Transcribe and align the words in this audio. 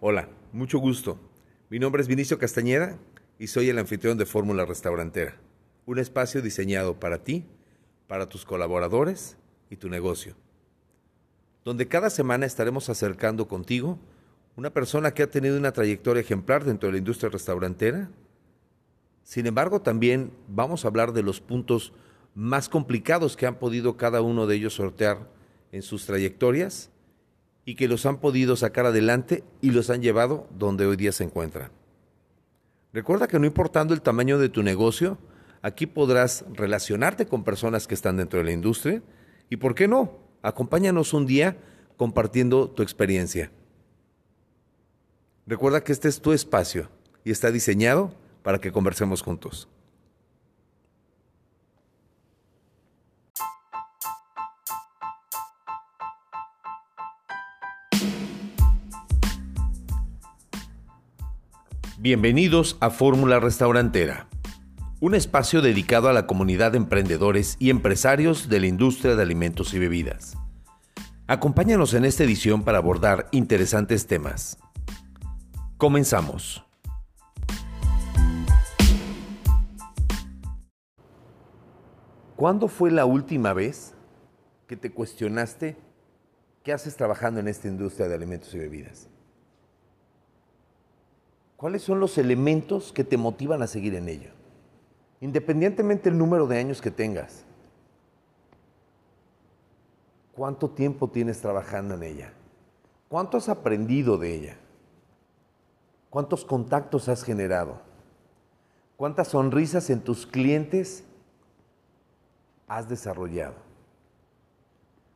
Hola, 0.00 0.28
mucho 0.52 0.78
gusto. 0.78 1.18
Mi 1.70 1.80
nombre 1.80 2.00
es 2.00 2.06
Vinicio 2.06 2.38
Castañeda 2.38 2.96
y 3.36 3.48
soy 3.48 3.68
el 3.68 3.80
anfitrión 3.80 4.16
de 4.16 4.26
Fórmula 4.26 4.64
Restaurantera, 4.64 5.34
un 5.86 5.98
espacio 5.98 6.40
diseñado 6.40 7.00
para 7.00 7.24
ti, 7.24 7.44
para 8.06 8.28
tus 8.28 8.44
colaboradores 8.44 9.36
y 9.70 9.74
tu 9.74 9.88
negocio, 9.88 10.36
donde 11.64 11.88
cada 11.88 12.10
semana 12.10 12.46
estaremos 12.46 12.88
acercando 12.88 13.48
contigo 13.48 13.98
una 14.54 14.70
persona 14.70 15.10
que 15.14 15.24
ha 15.24 15.30
tenido 15.32 15.58
una 15.58 15.72
trayectoria 15.72 16.20
ejemplar 16.20 16.64
dentro 16.64 16.86
de 16.86 16.92
la 16.92 16.98
industria 16.98 17.30
restaurantera. 17.30 18.08
Sin 19.24 19.48
embargo, 19.48 19.82
también 19.82 20.30
vamos 20.46 20.84
a 20.84 20.88
hablar 20.88 21.12
de 21.12 21.24
los 21.24 21.40
puntos 21.40 21.92
más 22.36 22.68
complicados 22.68 23.36
que 23.36 23.46
han 23.46 23.56
podido 23.56 23.96
cada 23.96 24.22
uno 24.22 24.46
de 24.46 24.54
ellos 24.54 24.74
sortear 24.74 25.28
en 25.72 25.82
sus 25.82 26.06
trayectorias 26.06 26.92
y 27.68 27.74
que 27.74 27.86
los 27.86 28.06
han 28.06 28.16
podido 28.16 28.56
sacar 28.56 28.86
adelante 28.86 29.44
y 29.60 29.72
los 29.72 29.90
han 29.90 30.00
llevado 30.00 30.48
donde 30.56 30.86
hoy 30.86 30.96
día 30.96 31.12
se 31.12 31.24
encuentran. 31.24 31.70
Recuerda 32.94 33.28
que 33.28 33.38
no 33.38 33.44
importando 33.44 33.92
el 33.92 34.00
tamaño 34.00 34.38
de 34.38 34.48
tu 34.48 34.62
negocio, 34.62 35.18
aquí 35.60 35.84
podrás 35.84 36.46
relacionarte 36.54 37.26
con 37.26 37.44
personas 37.44 37.86
que 37.86 37.92
están 37.92 38.16
dentro 38.16 38.38
de 38.38 38.46
la 38.46 38.52
industria 38.52 39.02
y, 39.50 39.56
¿por 39.58 39.74
qué 39.74 39.86
no? 39.86 40.16
Acompáñanos 40.40 41.12
un 41.12 41.26
día 41.26 41.58
compartiendo 41.98 42.70
tu 42.70 42.82
experiencia. 42.82 43.52
Recuerda 45.46 45.84
que 45.84 45.92
este 45.92 46.08
es 46.08 46.22
tu 46.22 46.32
espacio 46.32 46.88
y 47.22 47.32
está 47.32 47.50
diseñado 47.50 48.14
para 48.42 48.62
que 48.62 48.72
conversemos 48.72 49.20
juntos. 49.20 49.68
Bienvenidos 62.00 62.76
a 62.78 62.90
Fórmula 62.90 63.40
Restaurantera, 63.40 64.28
un 65.00 65.16
espacio 65.16 65.62
dedicado 65.62 66.08
a 66.08 66.12
la 66.12 66.28
comunidad 66.28 66.70
de 66.70 66.78
emprendedores 66.78 67.56
y 67.58 67.70
empresarios 67.70 68.48
de 68.48 68.60
la 68.60 68.68
industria 68.68 69.16
de 69.16 69.22
alimentos 69.24 69.74
y 69.74 69.80
bebidas. 69.80 70.36
Acompáñanos 71.26 71.94
en 71.94 72.04
esta 72.04 72.22
edición 72.22 72.62
para 72.62 72.78
abordar 72.78 73.26
interesantes 73.32 74.06
temas. 74.06 74.58
Comenzamos. 75.76 76.64
¿Cuándo 82.36 82.68
fue 82.68 82.92
la 82.92 83.06
última 83.06 83.52
vez 83.54 83.94
que 84.68 84.76
te 84.76 84.92
cuestionaste 84.92 85.76
qué 86.62 86.72
haces 86.72 86.94
trabajando 86.94 87.40
en 87.40 87.48
esta 87.48 87.66
industria 87.66 88.06
de 88.06 88.14
alimentos 88.14 88.54
y 88.54 88.58
bebidas? 88.58 89.08
¿Cuáles 91.58 91.82
son 91.82 91.98
los 91.98 92.16
elementos 92.18 92.92
que 92.92 93.02
te 93.02 93.16
motivan 93.16 93.62
a 93.62 93.66
seguir 93.66 93.96
en 93.96 94.08
ello? 94.08 94.30
Independientemente 95.20 96.08
del 96.08 96.16
número 96.16 96.46
de 96.46 96.56
años 96.56 96.80
que 96.80 96.92
tengas. 96.92 97.44
¿Cuánto 100.36 100.70
tiempo 100.70 101.08
tienes 101.08 101.40
trabajando 101.40 101.96
en 101.96 102.04
ella? 102.04 102.32
¿Cuánto 103.08 103.38
has 103.38 103.48
aprendido 103.48 104.18
de 104.18 104.36
ella? 104.36 104.56
¿Cuántos 106.10 106.44
contactos 106.44 107.08
has 107.08 107.24
generado? 107.24 107.80
¿Cuántas 108.96 109.26
sonrisas 109.26 109.90
en 109.90 110.00
tus 110.00 110.28
clientes 110.28 111.02
has 112.68 112.88
desarrollado? 112.88 113.56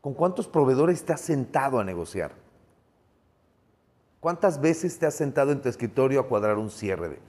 ¿Con 0.00 0.14
cuántos 0.14 0.46
proveedores 0.46 1.04
te 1.04 1.12
has 1.12 1.20
sentado 1.20 1.80
a 1.80 1.84
negociar? 1.84 2.30
¿Cuántas 4.20 4.60
veces 4.60 4.98
te 4.98 5.06
has 5.06 5.14
sentado 5.14 5.52
en 5.52 5.62
tu 5.62 5.68
escritorio 5.68 6.20
a 6.20 6.26
cuadrar 6.26 6.58
un 6.58 6.70
cierre? 6.70 7.20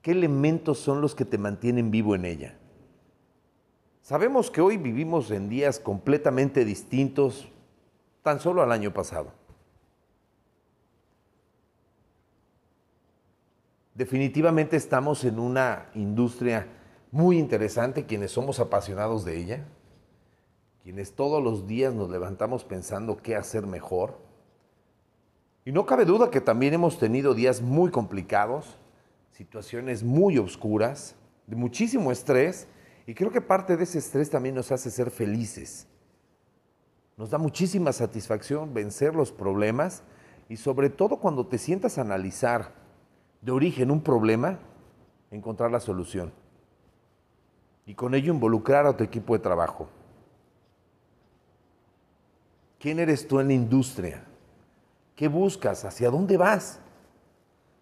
¿Qué 0.00 0.12
elementos 0.12 0.78
son 0.78 1.00
los 1.00 1.14
que 1.14 1.26
te 1.26 1.36
mantienen 1.36 1.90
vivo 1.90 2.14
en 2.14 2.24
ella? 2.24 2.56
Sabemos 4.00 4.50
que 4.50 4.62
hoy 4.62 4.78
vivimos 4.78 5.30
en 5.30 5.50
días 5.50 5.78
completamente 5.78 6.64
distintos 6.64 7.52
tan 8.22 8.40
solo 8.40 8.62
al 8.62 8.72
año 8.72 8.94
pasado. 8.94 9.32
Definitivamente 13.94 14.76
estamos 14.76 15.24
en 15.24 15.38
una 15.38 15.90
industria 15.94 16.66
muy 17.10 17.38
interesante, 17.38 18.06
quienes 18.06 18.30
somos 18.30 18.60
apasionados 18.60 19.24
de 19.24 19.36
ella 19.36 19.66
quienes 20.88 21.12
todos 21.12 21.44
los 21.44 21.66
días 21.66 21.92
nos 21.92 22.08
levantamos 22.08 22.64
pensando 22.64 23.18
qué 23.18 23.36
hacer 23.36 23.66
mejor. 23.66 24.16
Y 25.66 25.70
no 25.70 25.84
cabe 25.84 26.06
duda 26.06 26.30
que 26.30 26.40
también 26.40 26.72
hemos 26.72 26.98
tenido 26.98 27.34
días 27.34 27.60
muy 27.60 27.90
complicados, 27.90 28.78
situaciones 29.32 30.02
muy 30.02 30.38
oscuras, 30.38 31.14
de 31.46 31.56
muchísimo 31.56 32.10
estrés, 32.10 32.68
y 33.06 33.12
creo 33.12 33.30
que 33.30 33.42
parte 33.42 33.76
de 33.76 33.84
ese 33.84 33.98
estrés 33.98 34.30
también 34.30 34.54
nos 34.54 34.72
hace 34.72 34.90
ser 34.90 35.10
felices. 35.10 35.86
Nos 37.18 37.28
da 37.28 37.36
muchísima 37.36 37.92
satisfacción 37.92 38.72
vencer 38.72 39.14
los 39.14 39.30
problemas 39.30 40.02
y 40.48 40.56
sobre 40.56 40.88
todo 40.88 41.18
cuando 41.18 41.46
te 41.46 41.58
sientas 41.58 41.98
a 41.98 42.00
analizar 42.00 42.72
de 43.42 43.52
origen 43.52 43.90
un 43.90 44.00
problema, 44.00 44.58
encontrar 45.30 45.70
la 45.70 45.80
solución. 45.80 46.32
Y 47.84 47.94
con 47.94 48.14
ello 48.14 48.32
involucrar 48.32 48.86
a 48.86 48.96
tu 48.96 49.04
equipo 49.04 49.34
de 49.34 49.40
trabajo. 49.40 49.90
¿Quién 52.78 52.98
eres 52.98 53.26
tú 53.26 53.40
en 53.40 53.48
la 53.48 53.54
industria? 53.54 54.24
¿Qué 55.16 55.28
buscas? 55.28 55.84
¿Hacia 55.84 56.10
dónde 56.10 56.36
vas? 56.36 56.80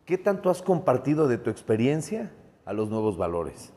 ¿Qué 0.07 0.17
tanto 0.17 0.49
has 0.49 0.63
compartido 0.63 1.29
de 1.29 1.37
tu 1.37 1.51
experiencia 1.51 2.33
a 2.65 2.73
los 2.73 2.89
nuevos 2.89 3.19
valores? 3.19 3.73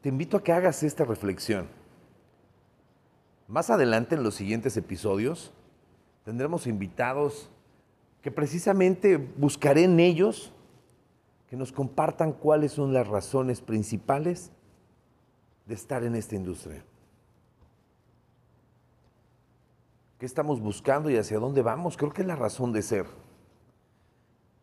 Te 0.00 0.08
invito 0.08 0.38
a 0.38 0.42
que 0.42 0.52
hagas 0.52 0.82
esta 0.82 1.04
reflexión. 1.04 1.68
Más 3.46 3.68
adelante 3.68 4.14
en 4.14 4.22
los 4.22 4.36
siguientes 4.36 4.76
episodios 4.76 5.52
tendremos 6.24 6.66
invitados 6.66 7.50
que 8.22 8.30
precisamente 8.30 9.16
buscaré 9.16 9.84
en 9.84 10.00
ellos 10.00 10.52
que 11.48 11.56
nos 11.56 11.72
compartan 11.72 12.32
cuáles 12.32 12.72
son 12.72 12.92
las 12.94 13.08
razones 13.08 13.60
principales 13.60 14.52
de 15.66 15.74
estar 15.74 16.04
en 16.04 16.14
esta 16.14 16.36
industria. 16.36 16.84
¿Qué 20.20 20.26
estamos 20.26 20.60
buscando 20.60 21.08
y 21.08 21.16
hacia 21.16 21.38
dónde 21.38 21.62
vamos? 21.62 21.96
Creo 21.96 22.12
que 22.12 22.20
es 22.20 22.28
la 22.28 22.36
razón 22.36 22.74
de 22.74 22.82
ser. 22.82 23.06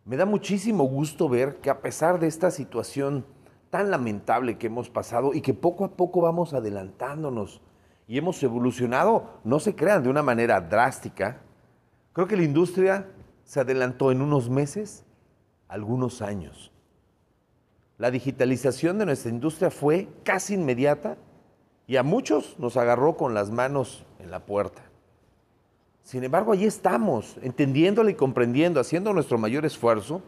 Me 0.06 0.16
da 0.16 0.23
muchísimo 0.28 0.84
gusto 0.84 1.28
ver 1.28 1.56
que 1.62 1.72
a 1.72 1.81
pesar 1.81 2.19
de 2.19 2.28
esta 2.28 2.51
situación 2.51 3.25
tan 3.72 3.90
lamentable 3.90 4.59
que 4.59 4.67
hemos 4.67 4.91
pasado 4.91 5.34
y 5.34 5.41
que 5.41 5.56
poco 5.56 5.84
a 5.84 5.97
poco 5.97 6.22
vamos 6.22 6.53
adelantándonos 6.53 7.59
y 8.07 8.19
hemos 8.19 8.44
evolucionado, 8.44 9.40
no 9.44 9.59
se 9.59 9.75
crean 9.75 10.03
de 10.03 10.09
una 10.09 10.22
manera 10.22 10.62
drástica, 10.62 11.41
creo 12.13 12.28
que 12.28 12.38
la 12.38 12.44
industria 12.44 13.07
se 13.44 13.59
adelantó 13.59 14.12
en 14.12 14.22
unos 14.22 14.51
meses, 14.51 15.06
algunos 15.67 16.22
años. 16.22 16.72
La 17.97 18.12
digitalización 18.12 19.00
de 19.00 19.07
nuestra 19.07 19.31
industria 19.31 19.72
fue 19.72 20.07
casi 20.23 20.53
inmediata 20.53 21.17
y 21.88 21.96
a 21.96 22.03
muchos 22.03 22.59
nos 22.59 22.78
agarró 22.78 23.17
con 23.17 23.34
las 23.34 23.50
manos 23.50 24.06
en 24.19 24.29
la 24.29 24.46
puerta. 24.46 24.84
Sin 26.07 26.23
embargo, 26.23 26.53
allí 26.53 26.63
estamos, 26.63 27.35
entendiéndolo 27.41 28.09
y 28.09 28.13
comprendiendo, 28.13 28.79
haciendo 28.79 29.12
nuestro 29.12 29.38
mayor 29.38 29.66
esfuerzo, 29.66 30.22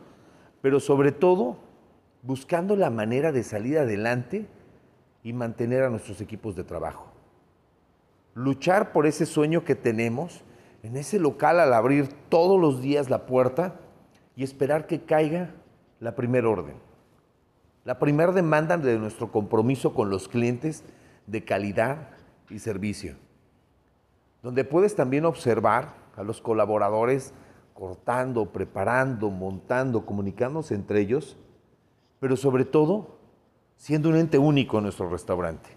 pero 0.62 0.82
sobre 0.82 1.14
todo 1.14 1.56
buscando 2.22 2.76
la 2.76 2.90
manera 2.90 3.32
de 3.32 3.44
salir 3.44 3.78
adelante 3.78 4.46
y 5.24 5.32
mantener 5.32 5.84
a 5.84 5.90
nuestros 5.90 6.20
equipos 6.20 6.58
de 6.58 6.66
trabajo. 6.66 7.08
Luchar 8.36 8.92
por 8.92 9.08
ese 9.08 9.26
sueño 9.26 9.64
que 9.64 9.74
tenemos 9.74 10.42
en 10.84 10.98
ese 10.98 11.18
local 11.18 11.62
al 11.62 11.74
abrir 11.74 12.10
todos 12.28 12.60
los 12.60 12.82
días 12.82 13.10
la 13.10 13.26
puerta 13.26 13.80
y 14.36 14.44
esperar 14.44 14.86
que 14.86 15.06
caiga 15.06 15.52
la 16.02 16.14
primera 16.14 16.50
orden. 16.50 16.76
La 17.86 18.00
primera 18.00 18.34
demanda 18.34 18.76
de 18.76 19.00
nuestro 19.00 19.32
compromiso 19.32 19.94
con 19.94 20.10
los 20.10 20.28
clientes 20.28 20.84
de 21.26 21.46
calidad 21.46 22.10
y 22.50 22.60
servicio 22.60 23.16
donde 24.42 24.64
puedes 24.64 24.96
también 24.96 25.26
observar 25.26 25.94
a 26.16 26.24
los 26.24 26.42
colaboradores 26.42 27.34
cortando, 27.74 28.46
preparando, 28.48 29.30
montando, 29.30 30.06
comunicándose 30.06 30.76
entre 30.76 31.00
ellos, 31.00 31.38
pero 32.20 32.36
sobre 32.36 32.66
todo 32.66 33.20
siendo 33.78 34.10
un 34.10 34.18
ente 34.18 34.38
único 34.38 34.78
en 34.78 34.84
nuestro 34.84 35.10
restaurante. 35.10 35.70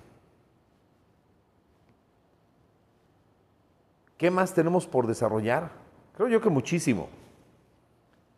¿Qué 4.17 4.31
más 4.31 4.55
tenemos 4.55 4.87
por 4.87 5.07
desarrollar? 5.07 5.71
Creo 6.17 6.29
yo 6.29 6.41
que 6.41 6.49
muchísimo. 6.49 7.09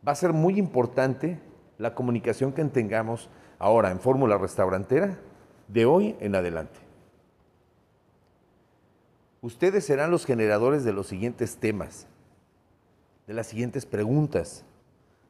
Va 0.07 0.13
a 0.13 0.17
ser 0.17 0.33
muy 0.33 0.59
importante 0.59 1.41
la 1.79 1.95
comunicación 1.95 2.53
que 2.53 2.65
tengamos 2.67 3.29
ahora 3.59 3.91
en 3.91 4.01
Fórmula 4.01 4.39
Restaurantera 4.39 5.19
de 5.69 5.87
hoy 5.87 6.17
en 6.21 6.35
adelante. 6.35 6.84
Ustedes 9.45 9.85
serán 9.85 10.11
los 10.11 10.25
generadores 10.25 10.85
de 10.85 10.95
los 10.95 11.07
siguientes 11.07 11.59
temas, 11.59 12.07
de 13.27 13.35
las 13.35 13.47
siguientes 13.47 13.85
preguntas, 13.85 14.65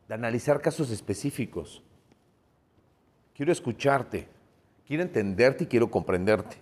de 0.06 0.14
analizar 0.14 0.60
casos 0.60 0.92
específicos. 0.92 1.82
Quiero 3.34 3.50
escucharte, 3.50 4.28
quiero 4.86 5.02
entenderte 5.02 5.64
y 5.64 5.66
quiero 5.66 5.90
comprenderte. 5.90 6.58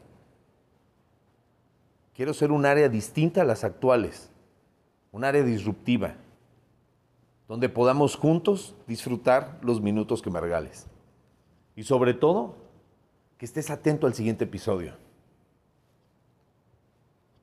Quiero 2.17 2.33
ser 2.33 2.53
un 2.53 2.65
área 2.65 2.89
distinta 2.89 3.43
a 3.43 3.45
las 3.45 3.65
actuales, 3.65 4.31
un 5.11 5.23
área 5.23 5.43
disruptiva, 5.43 6.15
donde 7.49 7.69
podamos 7.69 8.17
juntos 8.17 8.75
disfrutar 8.87 9.59
los 9.61 9.83
minutos 9.83 10.23
que 10.23 10.31
me 10.31 10.41
regales. 10.41 10.87
Y 11.77 11.83
sobre 11.83 12.15
todo, 12.15 12.57
que 13.37 13.45
estés 13.45 13.69
atento 13.69 14.07
al 14.07 14.15
siguiente 14.15 14.45
episodio. 14.45 14.95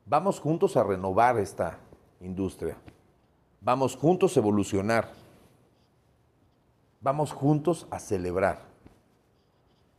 Vamos 0.09 0.39
juntos 0.39 0.75
a 0.75 0.83
renovar 0.83 1.37
esta 1.37 1.77
industria. 2.19 2.75
Vamos 3.61 3.95
juntos 3.95 4.35
a 4.35 4.39
evolucionar. 4.39 5.07
Vamos 6.99 7.31
juntos 7.31 7.85
a 7.91 7.99
celebrar. 7.99 8.59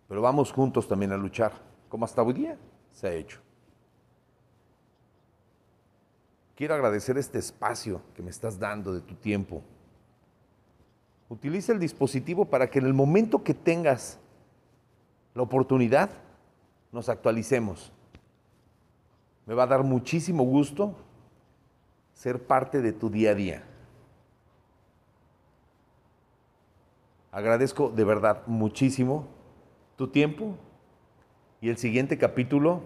Pero 0.08 0.20
vamos 0.20 0.50
juntos 0.50 0.88
también 0.88 1.12
a 1.12 1.16
luchar, 1.16 1.52
como 1.88 2.04
hasta 2.04 2.22
hoy 2.22 2.32
día 2.32 2.58
se 2.90 3.06
ha 3.06 3.12
hecho. 3.12 3.38
Quiero 6.56 6.74
agradecer 6.74 7.16
este 7.16 7.38
espacio 7.38 8.02
que 8.12 8.20
me 8.20 8.30
estás 8.30 8.58
dando 8.58 8.92
de 8.92 9.02
tu 9.02 9.14
tiempo. 9.14 9.62
Utiliza 11.28 11.72
el 11.72 11.78
dispositivo 11.78 12.46
para 12.46 12.68
que 12.68 12.80
en 12.80 12.86
el 12.86 12.94
momento 12.94 13.44
que 13.44 13.54
tengas 13.54 14.18
la 15.34 15.42
oportunidad, 15.42 16.10
nos 16.90 17.08
actualicemos. 17.08 17.92
Me 19.50 19.56
va 19.56 19.64
a 19.64 19.66
dar 19.66 19.82
muchísimo 19.82 20.44
gusto 20.44 20.94
ser 22.14 22.40
parte 22.46 22.80
de 22.80 22.92
tu 22.92 23.10
día 23.10 23.32
a 23.32 23.34
día. 23.34 23.64
Agradezco 27.32 27.90
de 27.90 28.04
verdad 28.04 28.46
muchísimo 28.46 29.26
tu 29.96 30.06
tiempo 30.06 30.54
y 31.60 31.68
el 31.68 31.78
siguiente 31.78 32.16
capítulo 32.16 32.82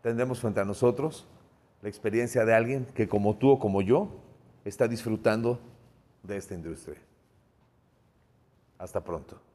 tendremos 0.00 0.40
frente 0.40 0.60
a 0.60 0.64
nosotros 0.64 1.26
la 1.82 1.90
experiencia 1.90 2.46
de 2.46 2.54
alguien 2.54 2.86
que 2.86 3.06
como 3.06 3.36
tú 3.36 3.50
o 3.50 3.58
como 3.58 3.82
yo 3.82 4.08
está 4.64 4.88
disfrutando 4.88 5.60
de 6.22 6.38
esta 6.38 6.54
industria. 6.54 7.02
Hasta 8.78 9.04
pronto. 9.04 9.47